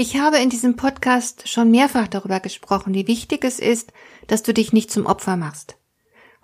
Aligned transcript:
Ich 0.00 0.18
habe 0.18 0.38
in 0.38 0.48
diesem 0.48 0.76
Podcast 0.76 1.46
schon 1.46 1.70
mehrfach 1.70 2.08
darüber 2.08 2.40
gesprochen, 2.40 2.94
wie 2.94 3.06
wichtig 3.06 3.44
es 3.44 3.58
ist, 3.58 3.92
dass 4.28 4.42
du 4.42 4.54
dich 4.54 4.72
nicht 4.72 4.90
zum 4.90 5.04
Opfer 5.04 5.36
machst. 5.36 5.76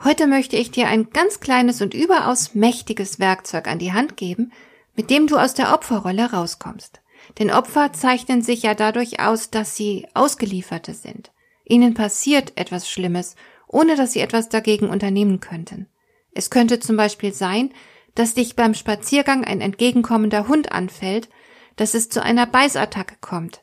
Heute 0.05 0.27
möchte 0.27 0.57
ich 0.57 0.73
dir 0.73 0.89
ein 0.89 1.09
ganz 1.09 1.41
kleines 1.41 1.81
und 1.81 1.95
überaus 1.95 2.55
mächtiges 2.55 3.19
Werkzeug 3.19 3.67
an 3.67 3.79
die 3.79 3.95
Hand 3.95 4.19
geben, 4.19 4.53
mit 4.95 5.09
dem 5.09 5.27
du 5.27 5.39
aus 5.39 5.55
der 5.55 5.73
Opferrolle 5.73 6.33
rauskommst. 6.33 7.01
Denn 7.39 7.51
Opfer 7.51 7.95
zeichnen 7.95 8.43
sich 8.43 8.65
ja 8.65 8.75
dadurch 8.75 9.21
aus, 9.21 9.49
dass 9.49 9.75
sie 9.75 10.07
Ausgelieferte 10.13 10.93
sind. 10.93 11.33
Ihnen 11.65 11.95
passiert 11.95 12.53
etwas 12.57 12.91
Schlimmes, 12.91 13.37
ohne 13.69 13.97
dass 13.97 14.13
sie 14.13 14.21
etwas 14.21 14.51
dagegen 14.51 14.91
unternehmen 14.91 15.41
könnten. 15.41 15.87
Es 16.35 16.51
könnte 16.51 16.79
zum 16.79 16.99
Beispiel 16.99 17.33
sein, 17.33 17.73
dass 18.15 18.35
dich 18.35 18.55
beim 18.55 18.75
Spaziergang 18.75 19.47
ein 19.47 19.63
entgegenkommender 19.63 20.47
Hund 20.47 20.73
anfällt 20.73 21.31
dass 21.77 21.95
es 21.95 22.09
zu 22.09 22.23
einer 22.23 22.47
Beißattacke 22.47 23.17
kommt. 23.21 23.63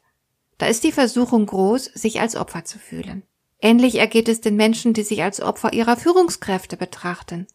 Da 0.58 0.68
ist 0.68 0.84
die 0.84 0.92
Versuchung 0.92 1.46
groß, 1.46 1.86
sich 1.86 2.22
als 2.22 2.36
Opfer 2.36 2.64
zu 2.64 2.80
fühlen. 2.80 3.24
Ähnlich 3.60 3.96
ergeht 3.96 4.30
es 4.30 4.42
den 4.42 4.56
Menschen, 4.56 4.94
die 4.94 5.04
sich 5.04 5.24
als 5.24 5.42
Opfer 5.42 5.74
ihrer 5.74 5.98
Führungskräfte 5.98 6.78
betrachten. 6.78 7.48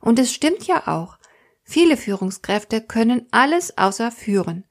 Und 0.00 0.18
es 0.18 0.32
stimmt 0.32 0.66
ja 0.66 0.86
auch. 0.86 1.18
Viele 1.62 1.96
Führungskräfte 1.96 2.80
können 2.80 3.26
alles 3.30 3.78
außer 3.78 4.10
führen. 4.10 4.64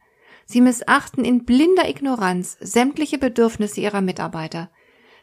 Sie 0.45 0.61
missachten 0.61 1.25
in 1.25 1.45
blinder 1.45 1.89
Ignoranz 1.89 2.57
sämtliche 2.59 3.17
Bedürfnisse 3.17 3.81
ihrer 3.81 4.01
Mitarbeiter. 4.01 4.69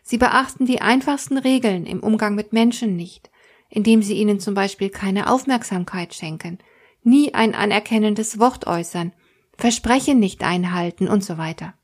Sie 0.03 0.19
beachten 0.19 0.67
die 0.67 0.81
einfachsten 0.81 1.39
Regeln 1.39 1.87
im 1.87 2.01
Umgang 2.01 2.35
mit 2.35 2.53
Menschen 2.53 2.97
nicht, 2.97 3.31
indem 3.69 4.03
sie 4.03 4.15
ihnen 4.15 4.41
zum 4.41 4.55
Beispiel 4.55 4.91
keine 4.91 5.31
Aufmerksamkeit 5.31 6.15
schenken, 6.15 6.59
nie 7.03 7.33
ein 7.35 7.55
anerkennendes 7.55 8.39
Wort 8.41 8.67
äußern 8.67 9.13
Versprechen 9.61 10.19
nicht 10.19 10.43
einhalten 10.43 11.09
und 11.09 11.23
so 11.23 11.39
weiter. 11.39 11.75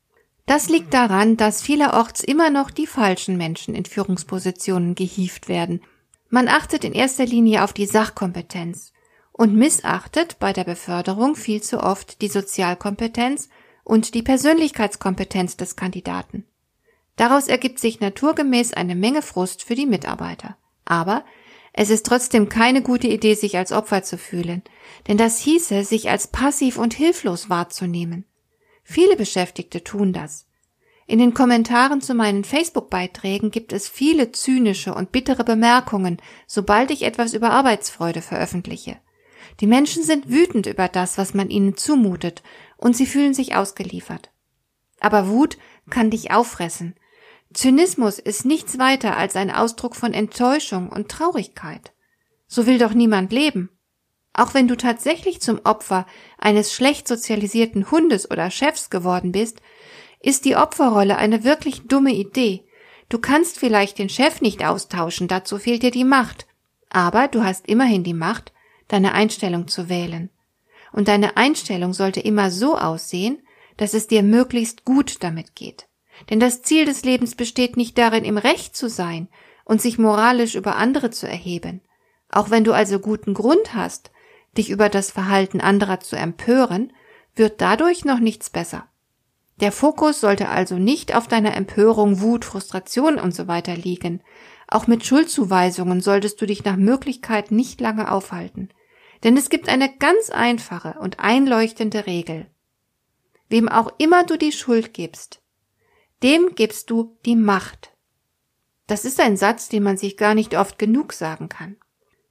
Das 0.47 0.69
liegt 0.69 0.95
daran, 0.95 1.37
dass 1.37 1.63
vielerorts 1.63 2.23
immer 2.23 2.51
noch 2.51 2.71
die 2.71 2.87
falschen 2.87 3.37
Menschen 3.37 3.75
in 3.75 3.85
Führungspositionen 3.85 4.95
gehieft 4.95 5.49
werden. 5.49 5.83
Man 6.29 6.49
achtet 6.49 6.85
in 6.85 6.93
erster 6.93 7.27
Linie 7.27 7.65
auf 7.65 7.73
die 7.73 7.87
Sachkompetenz 7.87 8.93
und 9.33 9.55
missachtet 9.55 10.39
bei 10.39 10.53
der 10.53 10.65
Beförderung 10.65 11.37
viel 11.37 11.63
zu 11.63 11.83
oft 11.83 12.23
die 12.23 12.29
Sozialkompetenz 12.29 13.49
und 13.85 14.15
die 14.15 14.23
Persönlichkeitskompetenz 14.23 15.57
des 15.57 15.77
Kandidaten. 15.77 16.45
Daraus 17.17 17.49
ergibt 17.49 17.79
sich 17.79 18.01
naturgemäß 18.01 18.73
eine 18.73 18.95
Menge 18.95 19.23
Frust 19.23 19.63
für 19.63 19.75
die 19.75 19.87
Mitarbeiter. 19.87 20.57
Aber 20.85 21.25
es 21.79 21.91
ist 21.91 22.07
trotzdem 22.07 22.49
keine 22.49 22.81
gute 22.81 23.07
Idee, 23.07 23.35
sich 23.35 23.59
als 23.59 23.71
Opfer 23.71 24.03
zu 24.03 24.17
fühlen, 24.17 24.63
denn 25.09 25.19
das 25.19 25.39
hieße, 25.39 25.85
sich 25.85 26.09
als 26.09 26.27
passiv 26.27 26.79
und 26.79 26.95
hilflos 26.95 27.51
wahrzunehmen. 27.51 28.25
Viele 28.83 29.15
Beschäftigte 29.15 29.85
tun 29.85 30.15
das. 30.15 30.47
In 31.07 31.19
den 31.19 31.35
Kommentaren 31.35 32.01
zu 32.01 32.15
meinen 32.15 32.45
Facebook-Beiträgen 32.45 33.51
gibt 33.51 33.75
es 33.75 33.89
viele 33.89 34.33
zynische 34.33 34.95
und 34.95 35.13
bittere 35.13 35.45
Bemerkungen, 35.45 36.17
sobald 36.47 36.91
ich 36.91 37.03
etwas 37.03 37.35
über 37.35 37.51
Arbeitsfreude 37.51 38.23
veröffentliche. 38.23 38.97
Die 39.61 39.67
Menschen 39.67 40.03
sind 40.03 40.31
wütend 40.31 40.67
über 40.67 40.89
das, 40.89 41.19
was 41.19 41.35
man 41.35 41.51
ihnen 41.51 41.77
zumutet, 41.77 42.43
und 42.79 42.97
sie 42.97 43.07
fühlen 43.07 43.35
sich 43.35 43.55
ausgeliefert. 43.55 44.31
Aber 44.99 45.29
Wut 45.29 45.59
kann 45.91 46.11
dich 46.11 46.31
auffressen, 46.31 46.95
Zynismus 47.53 48.19
ist 48.19 48.45
nichts 48.45 48.79
weiter 48.79 49.17
als 49.17 49.37
ein 49.37 49.51
Ausdruck 49.51 49.97
von 49.97 50.13
Enttäuschung 50.13 50.89
und 50.89 51.09
Traurigkeit. 51.09 51.93
So 52.47 52.67
will 52.67 52.79
doch 52.79 52.93
niemand 52.93 53.33
leben. 53.33 53.71
Auch 54.33 54.53
wenn 54.53 54.69
du 54.69 54.77
tatsächlich 54.77 55.41
zum 55.41 55.61
Opfer 55.65 56.07
eines 56.39 56.75
schlecht 56.75 57.09
sozialisierten 57.09 57.91
Hundes 57.91 58.31
oder 58.31 58.51
Chefs 58.51 58.91
geworden 58.91 59.33
bist, 59.33 59.61
ist 60.21 60.45
die 60.45 60.57
Opferrolle 60.57 61.17
eine 61.17 61.45
wirklich 61.45 61.87
dumme 61.87 62.13
Idee. 62.13 62.65
Du 63.09 63.19
kannst 63.19 63.59
vielleicht 63.59 63.99
den 63.99 64.09
Chef 64.09 64.41
nicht 64.41 64.65
austauschen, 64.65 65.29
dazu 65.29 65.59
fehlt 65.59 65.83
dir 65.83 65.91
die 65.91 66.05
Macht. 66.05 66.47
Aber 66.91 67.29
du 67.29 67.45
hast 67.45 67.67
immerhin 67.67 68.05
die 68.05 68.15
Macht, 68.15 68.53
deine 68.89 69.13
Einstellung 69.13 69.69
zu 69.69 69.89
wählen. 69.89 70.31
Und 70.93 71.09
deine 71.09 71.37
Einstellung 71.37 71.93
sollte 71.93 72.21
immer 72.21 72.51
so 72.51 72.77
aussehen, 72.77 73.43
dass 73.77 73.95
es 73.95 74.07
dir 74.07 74.23
möglichst 74.23 74.85
gut 74.85 75.23
damit 75.23 75.55
geht. 75.55 75.87
Denn 76.31 76.41
das 76.41 76.63
Ziel 76.63 76.85
des 76.85 77.05
Lebens 77.05 77.35
besteht 77.35 77.77
nicht 77.77 77.99
darin, 77.99 78.25
im 78.25 78.39
Recht 78.39 78.77
zu 78.77 78.89
sein 78.89 79.29
und 79.65 79.83
sich 79.83 79.99
moralisch 79.99 80.55
über 80.55 80.77
andere 80.77 81.11
zu 81.11 81.29
erheben. 81.29 81.83
Auch 82.31 82.51
wenn 82.51 82.65
du 82.65 82.73
also 82.73 82.99
guten 82.99 83.35
Grund 83.35 83.75
hast, 83.75 84.11
dich 84.57 84.71
über 84.71 84.89
das 84.89 85.11
Verhalten 85.11 85.61
anderer 85.61 86.01
zu 86.01 86.17
empören, 86.17 86.93
wird 87.35 87.61
dadurch 87.61 88.05
noch 88.05 88.19
nichts 88.19 88.51
besser. 88.51 88.87
Der 89.61 89.73
Fokus 89.73 90.21
sollte 90.21 90.49
also 90.49 90.77
nicht 90.77 91.15
auf 91.15 91.29
deiner 91.29 91.57
Empörung, 91.57 92.21
Wut, 92.21 92.45
Frustration 92.45 93.19
und 93.19 93.35
so 93.35 93.49
weiter 93.49 93.75
liegen. 93.75 94.23
Auch 94.69 94.87
mit 94.87 95.07
Schuldzuweisungen 95.07 96.01
solltest 96.01 96.41
du 96.41 96.47
dich 96.47 96.65
nach 96.65 96.77
Möglichkeit 96.77 97.51
nicht 97.51 97.81
lange 97.81 98.11
aufhalten. 98.11 98.69
Denn 99.25 99.37
es 99.37 99.49
gibt 99.49 99.69
eine 99.69 99.95
ganz 99.97 100.29
einfache 100.31 100.97
und 101.01 101.21
einleuchtende 101.21 102.07
Regel. 102.07 102.47
Wem 103.49 103.69
auch 103.69 103.93
immer 103.99 104.25
du 104.25 104.37
die 104.37 104.53
Schuld 104.53 104.93
gibst, 104.93 105.41
dem 106.27 106.57
gibst 106.57 106.91
du 106.91 107.17
die 107.25 107.37
Macht. 107.37 107.93
Das 108.89 109.05
ist 109.05 109.21
ein 109.21 109.37
Satz, 109.37 109.69
den 109.69 109.85
man 109.85 109.97
sich 109.97 110.17
gar 110.17 110.35
nicht 110.35 110.57
oft 110.57 110.77
genug 110.77 111.13
sagen 111.13 111.49
kann. 111.49 111.77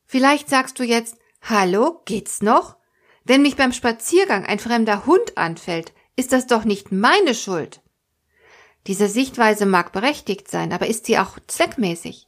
Vielleicht 0.06 0.50
sagst 0.50 0.78
du 0.80 0.84
jetzt, 0.84 1.16
Hallo, 1.42 2.02
geht's 2.04 2.42
noch? 2.42 2.76
Wenn 3.24 3.42
mich 3.42 3.56
beim 3.56 3.72
Spaziergang 3.72 4.46
ein 4.46 4.60
fremder 4.60 5.06
Hund 5.06 5.38
anfällt, 5.38 5.94
ist 6.18 6.34
das 6.34 6.46
doch 6.46 6.66
nicht 6.66 6.92
meine 6.92 7.34
Schuld. 7.34 7.82
Diese 8.86 9.08
Sichtweise 9.08 9.66
mag 9.66 9.94
berechtigt 9.94 10.52
sein, 10.52 10.74
aber 10.74 10.88
ist 10.88 11.06
sie 11.06 11.18
auch 11.18 11.40
zweckmäßig? 11.48 12.28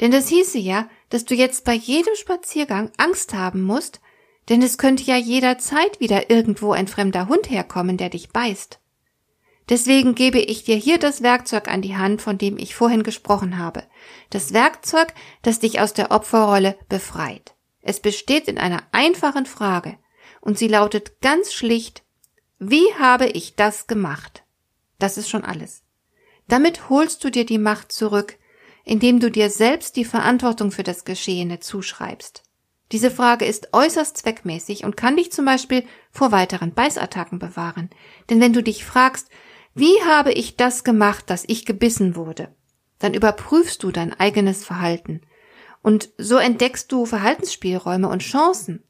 Denn 0.00 0.10
das 0.10 0.26
hieße 0.26 0.58
ja, 0.58 0.90
dass 1.10 1.24
du 1.24 1.36
jetzt 1.36 1.64
bei 1.64 1.74
jedem 1.74 2.16
Spaziergang 2.16 2.90
Angst 2.96 3.34
haben 3.34 3.62
musst, 3.62 4.00
denn 4.48 4.62
es 4.62 4.78
könnte 4.78 5.04
ja 5.04 5.16
jederzeit 5.16 6.00
wieder 6.00 6.28
irgendwo 6.28 6.72
ein 6.72 6.88
fremder 6.88 7.28
Hund 7.28 7.48
herkommen, 7.50 7.98
der 7.98 8.08
dich 8.08 8.30
beißt. 8.30 8.80
Deswegen 9.68 10.14
gebe 10.14 10.38
ich 10.38 10.64
dir 10.64 10.76
hier 10.76 10.98
das 10.98 11.22
Werkzeug 11.22 11.68
an 11.68 11.82
die 11.82 11.96
Hand, 11.96 12.22
von 12.22 12.38
dem 12.38 12.56
ich 12.56 12.74
vorhin 12.74 13.02
gesprochen 13.02 13.58
habe. 13.58 13.84
Das 14.30 14.52
Werkzeug, 14.52 15.12
das 15.42 15.60
dich 15.60 15.80
aus 15.80 15.92
der 15.92 16.10
Opferrolle 16.10 16.78
befreit. 16.88 17.54
Es 17.80 18.00
besteht 18.00 18.48
in 18.48 18.58
einer 18.58 18.82
einfachen 18.92 19.46
Frage 19.46 19.98
und 20.40 20.58
sie 20.58 20.68
lautet 20.68 21.20
ganz 21.20 21.52
schlicht, 21.52 22.02
wie 22.58 22.92
habe 22.98 23.26
ich 23.26 23.56
das 23.56 23.86
gemacht? 23.86 24.42
Das 24.98 25.16
ist 25.16 25.28
schon 25.28 25.44
alles. 25.44 25.82
Damit 26.48 26.88
holst 26.88 27.22
du 27.22 27.30
dir 27.30 27.44
die 27.44 27.58
Macht 27.58 27.92
zurück, 27.92 28.38
indem 28.84 29.20
du 29.20 29.30
dir 29.30 29.50
selbst 29.50 29.96
die 29.96 30.04
Verantwortung 30.06 30.70
für 30.70 30.82
das 30.82 31.04
Geschehene 31.04 31.60
zuschreibst. 31.60 32.42
Diese 32.90 33.10
Frage 33.10 33.44
ist 33.44 33.74
äußerst 33.74 34.16
zweckmäßig 34.16 34.84
und 34.84 34.96
kann 34.96 35.16
dich 35.16 35.30
zum 35.30 35.44
Beispiel 35.44 35.84
vor 36.10 36.32
weiteren 36.32 36.72
Beißattacken 36.72 37.38
bewahren. 37.38 37.90
Denn 38.30 38.40
wenn 38.40 38.54
du 38.54 38.62
dich 38.62 38.84
fragst, 38.84 39.28
wie 39.78 40.02
habe 40.02 40.32
ich 40.32 40.56
das 40.56 40.82
gemacht, 40.82 41.30
dass 41.30 41.44
ich 41.46 41.64
gebissen 41.64 42.16
wurde? 42.16 42.48
Dann 42.98 43.14
überprüfst 43.14 43.80
du 43.80 43.92
dein 43.92 44.12
eigenes 44.18 44.64
Verhalten. 44.64 45.20
Und 45.82 46.08
so 46.18 46.36
entdeckst 46.36 46.90
du 46.90 47.06
Verhaltensspielräume 47.06 48.08
und 48.08 48.22
Chancen. 48.22 48.82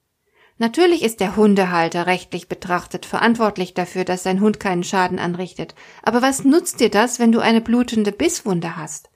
Natürlich 0.57 1.03
ist 1.03 1.21
der 1.21 1.37
Hundehalter 1.37 2.07
rechtlich 2.07 2.49
betrachtet 2.49 3.05
verantwortlich 3.05 3.75
dafür, 3.75 4.05
dass 4.05 4.23
sein 4.23 4.41
Hund 4.41 4.61
keinen 4.61 4.83
Schaden 4.83 5.19
anrichtet. 5.19 5.75
Aber 6.03 6.23
was 6.23 6.45
nutzt 6.45 6.81
dir 6.81 6.89
das, 6.89 7.19
wenn 7.19 7.33
du 7.33 7.41
eine 7.41 7.61
blutende 7.61 8.11
Bisswunde 8.11 8.79
hast? 8.79 9.11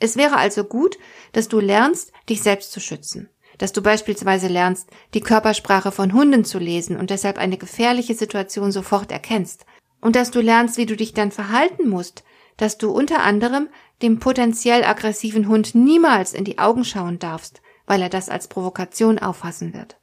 Es 0.00 0.16
wäre 0.16 0.36
also 0.36 0.64
gut, 0.64 0.96
dass 1.32 1.46
du 1.46 1.60
lernst, 1.60 2.12
dich 2.30 2.42
selbst 2.42 2.72
zu 2.72 2.80
schützen. 2.80 3.28
Dass 3.58 3.72
du 3.72 3.82
beispielsweise 3.82 4.48
lernst, 4.48 4.88
die 5.12 5.20
Körpersprache 5.20 5.92
von 5.92 6.14
Hunden 6.14 6.46
zu 6.46 6.58
lesen 6.58 6.96
und 6.96 7.10
deshalb 7.10 7.36
eine 7.36 7.58
gefährliche 7.58 8.14
Situation 8.14 8.72
sofort 8.72 9.12
erkennst 9.12 9.66
und 10.02 10.16
dass 10.16 10.30
du 10.30 10.42
lernst, 10.42 10.76
wie 10.76 10.84
du 10.84 10.96
dich 10.96 11.14
dann 11.14 11.30
verhalten 11.30 11.88
musst, 11.88 12.24
dass 12.58 12.76
du 12.76 12.90
unter 12.90 13.22
anderem 13.22 13.68
dem 14.02 14.18
potenziell 14.18 14.84
aggressiven 14.84 15.48
Hund 15.48 15.74
niemals 15.74 16.34
in 16.34 16.44
die 16.44 16.58
Augen 16.58 16.84
schauen 16.84 17.18
darfst, 17.18 17.62
weil 17.86 18.02
er 18.02 18.10
das 18.10 18.28
als 18.28 18.48
Provokation 18.48 19.18
auffassen 19.18 19.72
wird. 19.72 19.96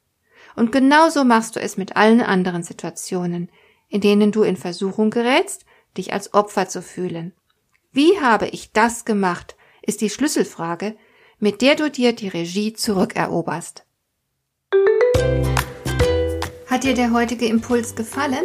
Und 0.56 0.72
genauso 0.72 1.22
machst 1.22 1.54
du 1.54 1.60
es 1.60 1.76
mit 1.76 1.96
allen 1.96 2.22
anderen 2.22 2.64
Situationen, 2.64 3.50
in 3.88 4.00
denen 4.00 4.32
du 4.32 4.42
in 4.42 4.56
Versuchung 4.56 5.10
gerätst, 5.10 5.64
dich 5.96 6.12
als 6.12 6.34
Opfer 6.34 6.68
zu 6.68 6.82
fühlen. 6.82 7.32
Wie 7.92 8.20
habe 8.20 8.48
ich 8.48 8.72
das 8.72 9.04
gemacht, 9.04 9.56
ist 9.82 10.00
die 10.00 10.10
Schlüsselfrage, 10.10 10.96
mit 11.38 11.62
der 11.62 11.74
du 11.74 11.90
dir 11.90 12.12
die 12.12 12.28
Regie 12.28 12.72
zurückeroberst. 12.72 13.84
Hat 16.66 16.84
dir 16.84 16.94
der 16.94 17.12
heutige 17.12 17.46
Impuls 17.46 17.94
gefallen? 17.94 18.44